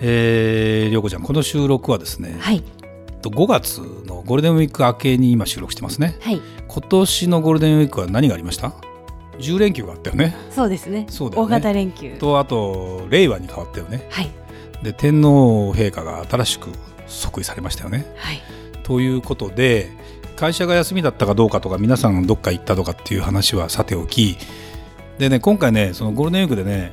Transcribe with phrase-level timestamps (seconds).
[0.00, 2.62] えー、りょうこちゃんこの収録はですね、はい。
[3.22, 6.16] 5月のゴールデンウィーク明けに今収録してますね。
[6.20, 6.40] はい。
[6.68, 8.72] 今年のゴールデンウィークは何がありました
[9.38, 10.34] ？10連休があったよね。
[10.50, 11.06] そうですね。
[11.08, 11.46] そうだよね。
[11.46, 12.16] 大型連休。
[12.18, 14.06] とあと令和に変わったよね。
[14.10, 14.30] はい。
[14.82, 16.68] で天皇陛下が新しく
[17.06, 18.12] 即位されましたよね。
[18.16, 18.42] はい。
[18.82, 19.90] ということで
[20.36, 24.36] 会社が休みだったかどうかとか皆さんどっか行ったとかっていう話はさておき
[25.18, 26.92] でね今回ねそのゴールデンウィークでね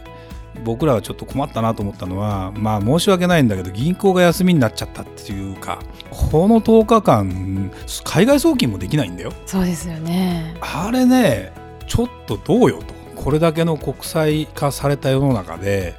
[0.63, 5.79] 僕らはちょっと困ったなと思ったのはまあ申し訳ないんだけど銀行が休みになっちゃったっていうか
[6.09, 7.71] この10日間
[8.03, 9.33] 海外送金もできないんだよ。
[9.45, 10.55] そうですよね。
[10.61, 11.51] あれね
[11.87, 12.93] ちょっとどうよと。
[13.15, 15.93] これだけの国際化された世の中で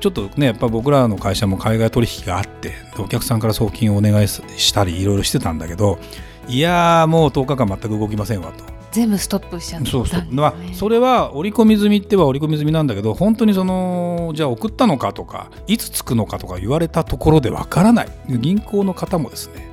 [0.00, 5.98] ちょっとねやっぱ僕らの会社も海外取引があってお客さんから送金をお願いしたりいろいろしてたんだけど
[6.46, 8.77] いやーもう10日間全く動きませんわと。
[8.92, 9.80] 全部ストップしちゃった。
[9.80, 10.20] んです、ね、そう。
[10.20, 18.08] そう、まあ、それは織り込み済みっては織り込み済みなんだけど本当にそのじゃあ送ったのかとかいつ着くのかとか言われたところでわからない。
[18.28, 19.68] 銀行の方もですね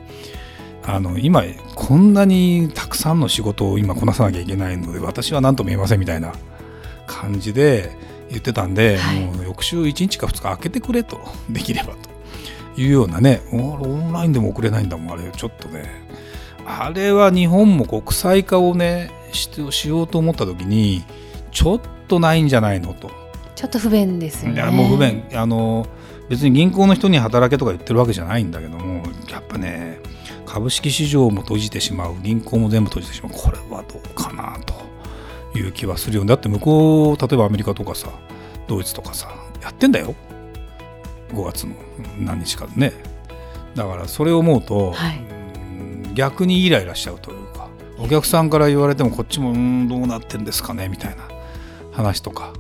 [0.84, 1.44] あの今
[1.76, 6.34] こんなにたくさんの仕事を今こなさなきゃいけないので私は何とも言えませんみたいな
[7.08, 7.92] 感じで
[8.30, 9.20] 言ってたんで、はい。
[9.20, 12.16] もう翌週1日か2日開けてくれとできればと。
[12.78, 16.05] いうようなねおオンラインでも送れないんだもんあれちょっとね
[16.66, 21.04] あれは日本も国際化をねししようと思った時に
[21.52, 23.12] ちょっとないんじゃないのと。
[23.56, 24.64] ちょっと不便ですよね。
[24.66, 25.24] もう不便。
[25.34, 25.88] あの
[26.30, 30.00] 別に銀行の人に働けとか言ってるわけじゃないんだけどもやっぱね
[30.46, 33.32] 株式市場も閉じてしまう銀行も全部閉じてしまう。
[33.34, 34.74] これはどうかなと
[35.58, 38.10] いう気はするよだって向こう例えばアメリカとかさ
[38.68, 39.30] ドイツとかさ
[39.62, 40.16] やってんだよ。
[41.30, 41.76] 5月の
[42.20, 42.94] 何日かね。
[43.76, 45.20] だからそれを思うと、はい。
[45.20, 45.35] うん
[46.16, 51.28] 逆にイライラしちゃうというかお客さんから言われてもこっちもうんどうなってんですかねみたいな
[51.92, 52.54] 話とか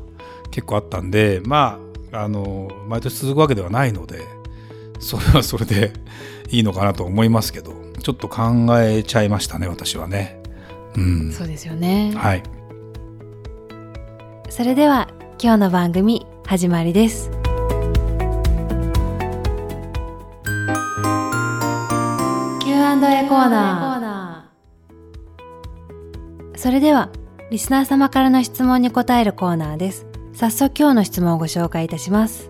[0.52, 1.80] 結構あったんでま
[2.12, 4.20] ああの毎年続くわけではないので
[5.00, 5.94] それはそれで
[6.50, 10.42] いいのかなと思いますけどちょっと考えちゃいましたね私はね。
[10.96, 12.44] うん、そうですよね、はい。
[14.48, 15.10] それでは
[15.42, 17.30] 今日の番組始まりです
[22.96, 26.58] Q&A コーナー。
[26.58, 27.10] それでは
[27.52, 30.08] リスナー様からの質問に答えるコーナーです。
[30.34, 32.50] 早速今日の質問をご紹介いたします。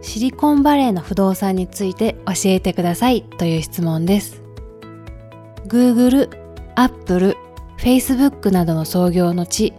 [0.00, 4.42] シリコンバレーの不動産について教えてくださいという質問です。
[5.66, 6.30] Google、
[6.74, 7.36] Apple、
[7.76, 9.74] Facebook などの創業の地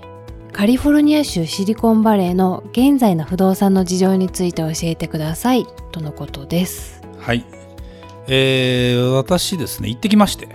[0.53, 7.02] カリフォルニア州シリコンバレーの現在の不動産の事情について教えてくださいとのことです。
[7.18, 7.44] はい、
[8.29, 10.47] えー私ですね行ってきまして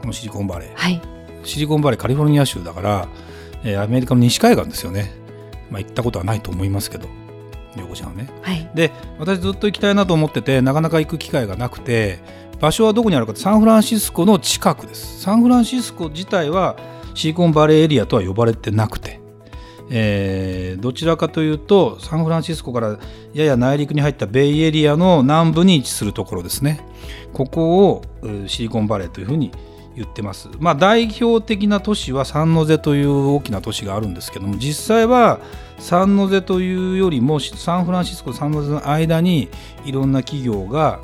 [0.00, 0.74] このシリコンバレー。
[0.74, 1.00] はい。
[1.44, 3.08] シリコンバレーカリフォルニア州だから、
[3.62, 5.12] えーアメリカの西海岸ですよね、
[5.70, 7.08] まあ、行ったことはないと思いますけど
[7.76, 8.28] 横ちゃんはね。
[8.42, 8.70] はい。
[8.74, 12.18] で私ずっと行きたいなと思っててなかなか行く機会がなくて
[12.60, 15.20] 場所はどこにあるかってサンフランシスコの近くです。
[15.20, 16.76] サンフランシスコ自体は
[17.14, 19.20] シリコンバレーエリアとは呼ばれてなくて、
[19.90, 22.98] えーどちらかというとサンフランシスコから
[23.32, 26.80] やや内陸に入ったベイエリアの南部に位置するところですね。
[27.32, 28.02] ここを
[28.46, 29.50] シリコンバレーというふうに
[29.96, 30.48] 言ってます。
[30.58, 35.40] まあ代表的な都市はサンノゼという大きな都市があるんですけども実際は
[35.78, 39.48] サンノゼというよりもサンフランシスコサンノゼの間に
[39.84, 41.00] いろんな企業が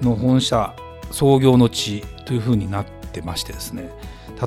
[0.00, 0.74] の本社
[1.10, 3.90] 創業の地というふうになってましてですね。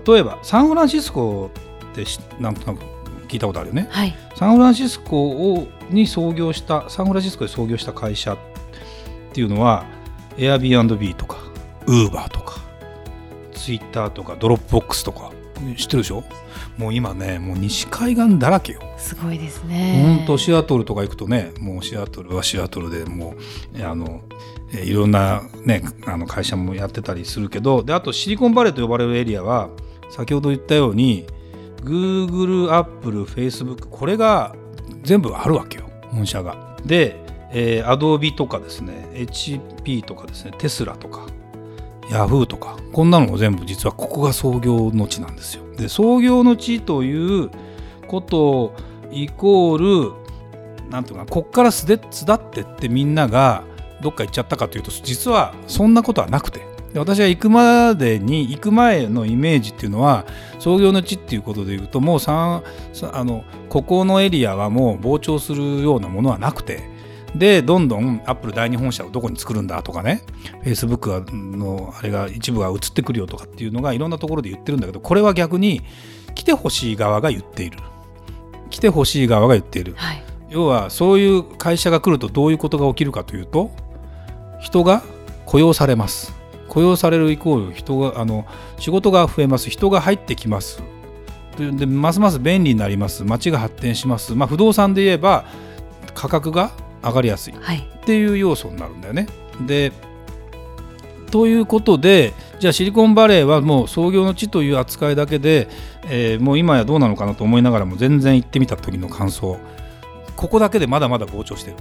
[0.06, 1.50] 例えばサンフランシスコ
[1.92, 2.06] って
[2.40, 2.97] なんとなく
[3.28, 4.16] 聞いたことあるよねはい。
[4.36, 8.38] サンフランシスコをに創業したサンフランシスコで創業した会社っ
[9.34, 9.86] ていうのは
[10.38, 11.38] Airbnb とか
[11.86, 12.60] Uber とか
[13.54, 15.32] Twitter とか Dropbox とか
[15.76, 16.24] 知ってるでしょ？
[16.78, 20.18] もう今ねもう西海岸だらけよすごいですね。
[20.20, 23.36] 本当シアトルとか行くとねもうシアトルはシアトルでもう
[23.76, 24.22] えあの
[24.74, 29.70] えいろんな、ね、あの会社もやってたりするけどであとシリコンバレーと呼ばれるエリアは
[30.12, 31.26] 先ほど言ったように
[31.88, 34.56] Google、Apple、Facebook これが
[35.04, 36.78] 全部あるわけよ本社が。
[36.86, 37.16] で、
[37.52, 41.28] えー、Adobe とかですね HP とかですねテスラとか
[42.10, 45.64] Yahoo とかこんなのも全部実はここが創業の地なんですよ。
[45.78, 47.50] で創業の地という
[48.08, 48.74] こと
[49.12, 50.28] イコール
[50.90, 53.64] なんていうかなこっから巣で巣立ってってみんなが
[54.02, 60.26] どっか行っちゃったかというと実はそんなことはなくてで私が行くまでに行く前のイメージっていうのは
[60.60, 62.62] 創業の地っていうことでいうともうあ
[63.24, 66.96] のここのエリアはもう膨張するようなものはなくて。
[67.36, 70.22] でどんどんアップル第二本社をどこに作るんだとかね
[70.64, 75.82] フェイスブックのあれが一部が移ってくるよとかっていうのがいろんなところで言ってるんだけどこれは逆に
[76.34, 77.80] 来てほしい側が言っている。
[78.70, 83.72] 来てほしい側が言っている、はい、要はそういう会社が来るとどういうことが起きるかというと
[84.60, 85.04] 人が
[85.46, 86.37] 雇用されます
[86.78, 88.46] 雇用されるイコール人があの
[88.78, 89.72] 仕事が増えます。
[89.72, 90.84] 人が入ってきます。
[91.58, 93.24] でますます便利になります。
[93.24, 95.46] 街が発展します、まあ、不動産で言えば
[96.14, 96.70] 価格が
[97.04, 97.54] 上がりやすい。
[97.56, 97.58] っ
[98.06, 99.28] ていう要素になるんだよね。
[99.58, 99.92] はい、で
[101.32, 105.70] ということでじゃあシリコンバレーはもう創業の地という扱いだけで、
[106.08, 109.58] えー、もう今やどうなのかなと思いながらも全然行ってみた時の感想。
[110.36, 111.78] ここだけでまだまだ膨張してる。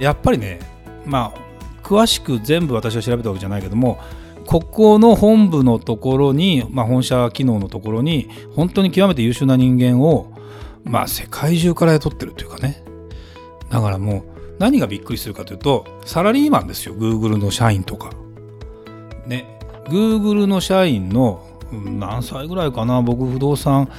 [0.00, 0.58] やっぱりね
[1.06, 1.49] まあ
[1.90, 3.98] 詳しく全部私は調べたわけじゃないけども
[4.46, 10.32] ここの本部のところに、まあ、本社機能のところに本当に極めて優秀な人間を、
[10.84, 12.84] まあ、世界中から雇ってるというかね。
[13.70, 14.22] だからもう
[14.58, 16.94] 何がびっくりするかというとサラリーマンですよ。
[16.94, 18.10] Google の社員とか。
[19.26, 19.58] ね。
[19.86, 23.02] Google の社員の何歳ぐらいかな。
[23.02, 23.90] 僕不動産、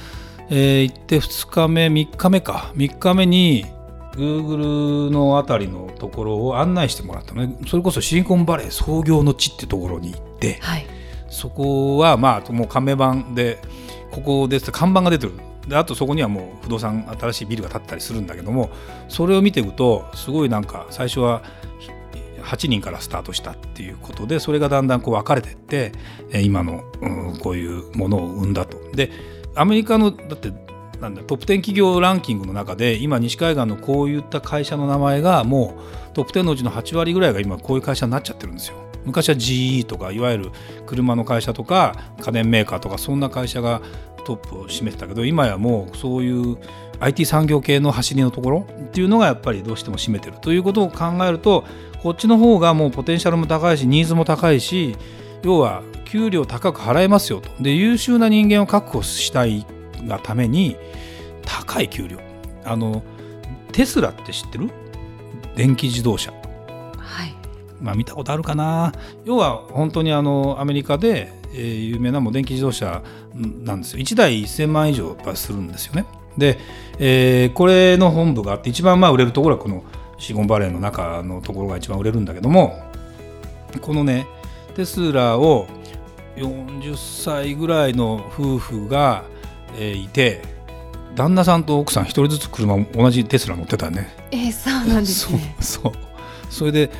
[0.48, 2.72] えー、行って2日目3日目か。
[2.74, 3.66] 3日目に
[4.12, 7.56] Google のあたりのところを案内してもらったのね。
[7.66, 10.86] それこそシリコンバレー創業の地ってところに行って、はい、
[11.28, 13.58] そこはまあもう看板で
[14.10, 14.70] ここです。
[14.70, 15.32] 看板が出てる。
[15.66, 18.70] であとそこにはもう不動産新しいビルが建ったりするんだけども
[19.08, 21.42] それを見ていくとすごいなんか最初は
[22.42, 25.92] 8人からスタートしたっていうことでそれがだんだんこう分かれていって
[26.42, 28.76] 今の、うん、こういうものを生んだと。
[28.92, 29.10] で
[29.54, 30.52] アメリカのだって
[31.02, 35.74] なんだトップ10企業ランキングの中で今西海岸のこういった会社の名前がも
[36.10, 38.76] うトップ10のうちの8割ぐらいが今こういう会社になっちゃってるんですよ。
[39.04, 40.50] 昔は GE とかいわゆる
[40.86, 43.82] 車の会社とか家電メーカーとかそんな会社が
[44.24, 46.56] トップを占めてたけど今やもうそういう
[47.00, 51.64] IT 産業系の走りのところっていうのがやっぱりどうしても占めてるということを考えると
[52.00, 54.96] こっちの方がもうポテンシャルも高いしニーズも高いし
[55.42, 59.66] 要は給料高く払えますよとで優秀な人間を確保したい
[60.06, 60.76] がために
[61.44, 62.18] 高い給料。
[62.64, 63.02] あの
[63.72, 64.70] テスラって知ってる？
[65.56, 66.32] 電気自動車。
[66.32, 67.34] はい。
[67.80, 68.92] まあ見たことあるかな。
[69.24, 73.02] 要は本当にあのアメリカで、えー、有名なもう電気自動車
[73.34, 74.00] なんですよ。
[74.00, 76.06] 1台1000万以上するんですよね。
[76.38, 76.58] で、
[76.98, 79.84] えー、これの本部があって一番まあ売れるところはこの
[80.18, 82.80] シゴンバレーの中のところが一番売れるんだけども
[83.80, 84.26] このね
[84.74, 85.66] テスラを
[86.36, 89.24] 40歳ぐらいの夫婦が、
[89.76, 90.42] えー、いて
[91.14, 94.08] 旦那さんと奥さん一人ずつ車同じテスラ乗ってたね。
[94.30, 95.54] えー、そうなんですね。
[95.60, 95.92] そう
[96.50, 96.90] それで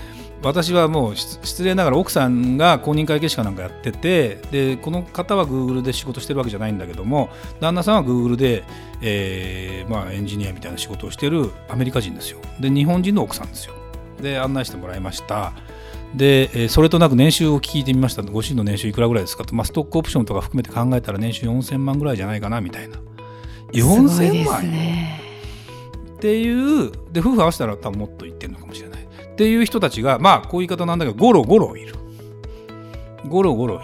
[0.43, 7.31] 私はもう失礼ながら奥さんが公認会計士かなんかやっててでこの方はグーグルで仕事してるわけじゃないんだけども
[7.61, 8.65] 旦那さんはグーグルで、
[9.01, 12.41] えーまあ、エンジニアみたいな仕事をしてるアメリカ人ですよ。
[12.59, 13.75] で日本人の奥さんですよ
[14.23, 15.53] で案内してもらいました。
[16.15, 18.23] で、それとなく年収を聞いてみました。
[18.23, 22.99] ご主人の年収いくらぐらいですかと、まあ、ストックオプションとか含めて考えたら年収4000万ぐらいじゃないかなみたいな。
[23.73, 25.21] 4000万、ね、
[26.17, 29.03] っていうで夫婦合わせたら多分もっと言ってるのかもしれない。
[29.03, 31.95] っていう人たちがまあこういう言い方なんだけどゴロゴロいる。
[33.29, 33.79] ゴロゴロい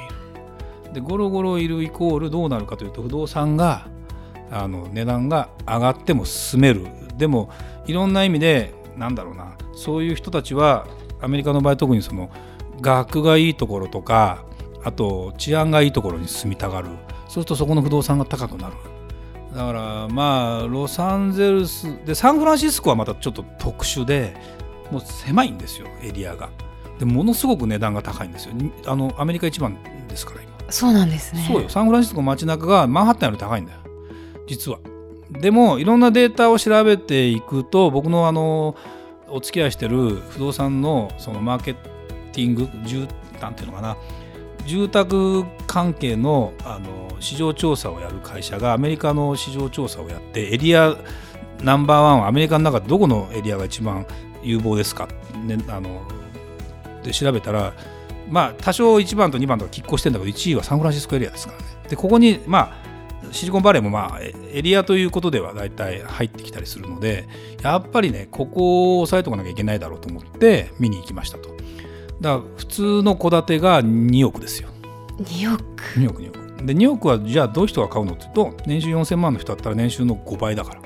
[0.89, 0.93] る。
[0.93, 3.89] でゴロゴロいるイコールどうなるかというと不動産が
[4.51, 6.87] あの値段が上がっても進める。
[7.17, 7.51] でも
[7.87, 9.57] いろんな意味でなんだろうな。
[9.73, 10.87] そういう人たちは
[11.21, 12.31] アメリカの場合特にその
[12.81, 14.45] 学がいいところとか
[14.85, 16.89] あと治安がいいところに住みたがる。
[17.29, 18.75] そうするとそこの不動産が高くなる。
[19.55, 24.37] だからまあロサンゼルスでサンフランシスコはまたちょっと特殊で
[24.91, 26.51] もう狭いんですよエリアが。
[26.99, 28.55] でものすごく値段が高いんですよ。
[28.87, 29.79] あのアメリカ一番
[30.09, 30.53] ですから今。
[30.71, 31.45] そうなんですね。
[31.47, 31.69] そうよ。
[31.69, 33.79] サンフランシスコ街中がマンハッタンより高いんだよ。
[34.47, 34.79] 実は
[35.31, 38.77] でもいろんなデータを調べていくと僕のあの
[39.29, 41.75] お付き合いしてる不動産のそのマーケ
[42.33, 43.07] ティング住
[43.41, 43.97] なんていうのかな
[44.67, 50.97] 住宅関係のあの市場調査をやる会社がアメリカの市場調査をやってエリア
[51.63, 54.07] ナンバーワンはアメリカの中でどこのエリアが一番
[54.43, 55.09] 有望ですか、
[55.45, 56.07] ね、あの
[57.03, 57.75] で調べたら
[58.29, 61.65] まあ多少1番と2番とか拮抗してるんだけど1位はサンフランシスコエリアですからね。
[61.89, 62.88] でここにまあ
[63.33, 67.29] シリコンバレーもまあエリアということでは大体入ってきたりするので
[67.63, 71.51] やっぱりねここを押さえとかなきゃいけないだろうと思って見に行きましたと。
[72.21, 74.69] だから普通の戸建てが2億ですよ。
[75.19, 75.65] 2億。
[75.97, 76.67] 2億2億。
[76.67, 80.81] で2億はじゃあどういう人が買うのって言うと年収4000万の人だったら年収の5倍だから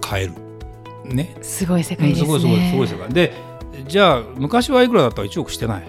[0.00, 0.34] 買える。
[1.04, 1.36] ね。
[1.40, 3.12] すごい世界ですね、すごいすごいすごい世界。
[3.12, 3.32] で
[3.88, 5.84] じゃあ昔はいくらだったら1億してない。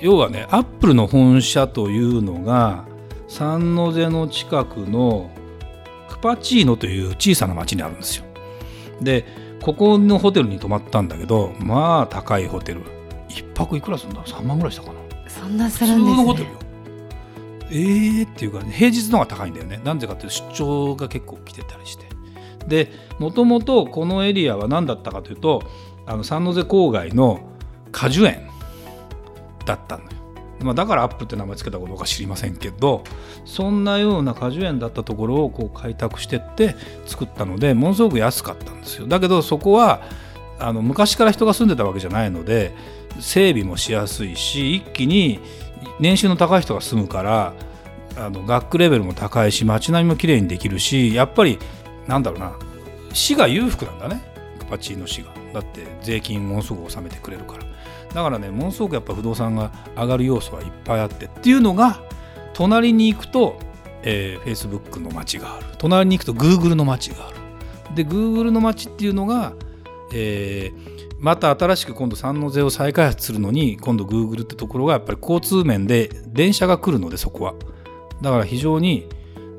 [0.00, 2.86] 要はねアップルの本社というのが
[3.30, 5.30] サンノゼの近くの
[6.08, 8.24] クパチーノという小さな町にあるんですよ。
[9.00, 9.24] で
[9.62, 12.82] ここのホテルに泊まったんだけどまあ高いホテル。
[13.28, 14.98] 一泊いくらするんだ？3万ぐらいしたかな。
[15.28, 16.58] そんなす普るんです通のホテルねよ。
[17.70, 19.80] えーっていうか、ね、平日の方が高いんだよね。
[19.84, 22.06] なんでかっていうと出張が結構来てたりして。
[22.66, 25.62] でもともとこのエリアは何だったかというと
[26.04, 27.48] あのサンノゼ郊外の
[27.92, 28.48] 果樹園
[29.64, 30.10] だったのよ、
[30.62, 33.02] まあ、だからアップって名前つけたかどうか知りませんけど
[33.44, 36.76] そんなような果樹園だったところをこう開拓してって
[37.06, 39.06] 作ったのでものすごく安かったんですよ。
[39.06, 40.02] だけどそこは
[40.58, 42.74] あの昔から人が住んでたわけじゃないので
[43.18, 45.40] 整備もしやすいし一気に
[45.98, 47.54] 年収の高い人が住むから
[48.16, 51.58] あの学区レベルも高いし街並みも綺麗にできるしやっぱり
[52.06, 52.52] なんだろうな
[53.12, 54.22] 市が裕福なんだね。
[54.68, 55.30] パチーノ市が。
[55.52, 57.64] だって税金ものすごく納めてくれるから。
[58.14, 62.00] だからねものすごくやっぱ不動産が上がる要素はいっぱいあってっていうのが
[62.54, 63.56] 隣に行くと、
[64.02, 65.66] えー、Facebook の街がある。
[65.78, 67.36] 隣に行くと Google の街がある。
[67.94, 69.54] で Google の街っていうのが、
[70.12, 77.54] えーまた新しく今度三ノ瀬を再開発するのに今度 Google ってところがやっぱり交通面で電車が来るのでそこは。
[78.22, 79.06] だから非常に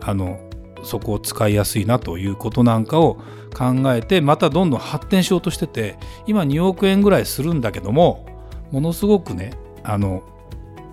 [0.02, 0.40] あの
[0.84, 3.16] そこを使いやすいなということなんかを
[3.56, 8.26] 考えてまたどんどん発展しようとしてて今2億円ぐらいするんだけども
[8.72, 10.24] ものすごくねあの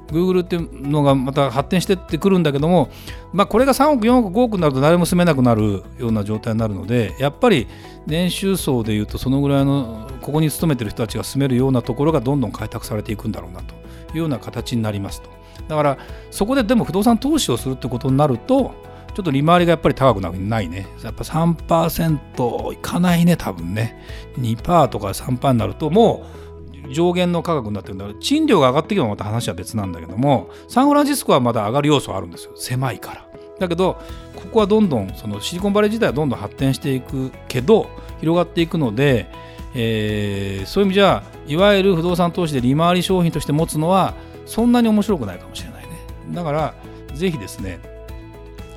[0.09, 2.89] Google っていうのがまた発展してってくるんだけども、
[3.33, 7.69] まあ、これが3億4億5億になると誰も住めなくなるような状態になるのでやっぱり
[8.07, 13.79] 年収層でいうとそのぐらいのここに勤めてる人たちが住めるようなところがどんどん開拓されていくんだろうなとい
[14.15, 15.29] うような形になりますと。
[15.69, 15.99] だから
[16.31, 18.73] そこででも不動産投資をするってことになると
[19.15, 20.87] ちょっと利回りがやっぱり高くないね。
[21.03, 24.01] やっぱ3%いかないね多分ね。
[24.39, 26.48] 2%とか3%になるともう
[26.93, 32.53] 上限の価格になってるんだから賃料が上がっていけばまた話は別なんだけどもサンフランシスコはまだ上がる要素はあるんですよ。
[32.57, 33.29] 狭いから。
[33.59, 33.99] だけど
[34.37, 37.91] ここはどんどんそのシリコンバレー自体はどんどん発展していくけど
[38.21, 39.29] 広がっていくので、
[39.75, 44.15] えーそういう意味じゃいわゆる不動産投資で利回り商品として持つのは
[44.47, 45.91] そんなに面白くないかもしれないね。
[46.33, 46.75] だから
[47.15, 47.81] ぜひですね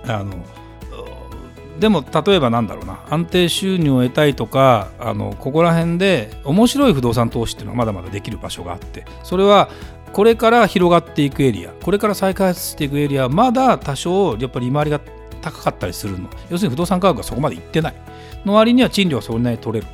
[0.08, 0.34] あの
[1.82, 3.00] でも例えばなんだろうな。
[3.10, 9.04] 安定収入を得たいとかあのここら辺で面白い不動産投資っていうのはまだまだできる場所があって。
[9.24, 9.68] それは
[10.14, 11.72] これから広がっていくエリア。
[11.72, 15.02] これから再開発していくエリアはまだ多少やっぱり利回りが
[15.42, 16.30] 高かったりするの。
[16.52, 17.96] 要するに不動産価格がそこまでいってない。
[18.46, 19.92] の割には賃料はそれなりに取れる。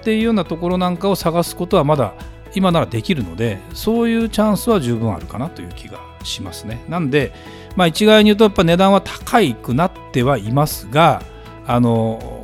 [0.00, 2.14] っていうようなところなんかを探すことはまだ
[2.54, 6.84] 今ならできるのでそういうチャンスは十分あるかなという気がしますね。
[6.88, 7.32] なんで
[7.76, 11.22] まあ一概に言うとやっぱ値段は高いくなってはいますが
[11.66, 12.40] あの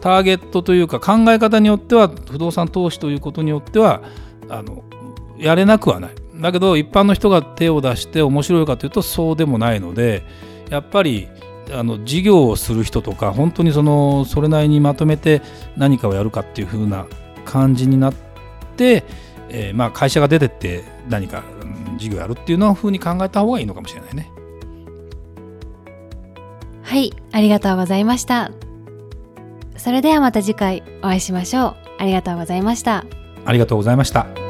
[0.00, 4.02] ターゲットというか考え方によっては不動産投資ということによっては
[4.48, 4.84] あの
[5.38, 6.10] やれなくはない。
[6.40, 10.22] だけど一般の人が手を出して面白いかというとそうでもないので
[10.68, 11.28] やっぱり
[11.72, 15.42] あの事業をする人とか本当にそのそれなりにまとめて
[15.76, 17.06] 何かをやるかっていう風な
[17.44, 18.14] 感じになっ
[18.76, 19.04] て、
[19.48, 24.30] えーまあ会社が出てって何かうん事業やるっていうのは風に考えた方がいいのかもしれないね。
[26.82, 28.52] はい、ありがとうございました。
[29.76, 31.76] それではまた次回お会いしましょう。
[31.98, 33.04] ありがとうございました。
[33.44, 34.45] ありがとうございました。